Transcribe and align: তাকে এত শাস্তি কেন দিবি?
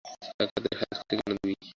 তাকে 0.37 0.59
এত 0.63 0.75
শাস্তি 0.81 1.13
কেন 1.17 1.31
দিবি? 1.35 1.55